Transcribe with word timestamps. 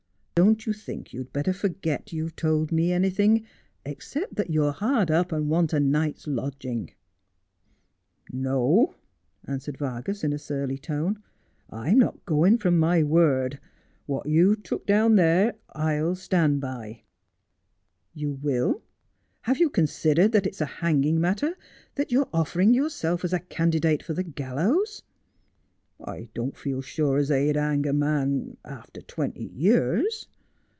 Don't 0.33 0.65
you 0.65 0.73
think 0.73 1.13
you'd 1.13 1.31
better 1.31 1.53
forget 1.53 2.11
you've 2.11 2.35
told 2.35 2.71
me 2.71 2.91
anything, 2.91 3.45
except 3.85 4.33
that 4.35 4.49
you're 4.49 4.71
hard 4.71 5.11
up 5.11 5.31
and 5.31 5.49
want 5.49 5.71
a 5.71 5.79
night's 5.79 6.25
lodging?'' 6.25 6.91
No,' 8.31 8.95
answered 9.45 9.77
Vargas, 9.77 10.23
in 10.23 10.33
a 10.33 10.39
surly 10.39 10.79
tone,' 10.79 11.21
I'm 11.69 11.99
not 11.99 12.25
going 12.25 12.57
from 12.57 12.79
my 12.79 13.03
word. 13.03 13.59
What 14.07 14.27
you've 14.29 14.63
took 14.63 14.87
down 14.87 15.15
there 15.15 15.55
I'll 15.75 16.15
stand 16.15 16.59
by.'' 16.59 17.03
You 18.15 18.31
will 18.33 18.71
1 18.73 18.81
Have 19.41 19.57
you 19.59 19.69
considered 19.69 20.31
that 20.31 20.47
it's 20.47 20.59
a 20.61 20.65
hanging 20.65 21.21
matter 21.21 21.49
1 21.49 21.55
That 21.95 22.11
you 22.11 22.21
are 22.21 22.29
offering 22.33 22.73
yourself 22.73 23.23
as 23.23 23.31
a 23.33 23.39
candidate 23.39 24.01
for 24.01 24.15
the 24.15 24.23
gallows 24.23 25.03
1 25.97 26.09
''I 26.17 26.29
don't 26.33 26.57
feel 26.57 26.81
sure 26.81 27.17
as 27.19 27.27
they'd 27.27 27.55
hang 27.55 27.85
a 27.85 27.93
man— 27.93 28.57
after 28.65 29.01
twenty 29.01 29.45
years.' 29.53 30.27